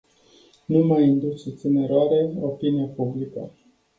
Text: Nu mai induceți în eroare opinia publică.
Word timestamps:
Nu 0.65 0.79
mai 0.83 1.07
induceți 1.07 1.65
în 1.65 1.75
eroare 1.75 2.33
opinia 2.41 2.85
publică. 2.95 3.51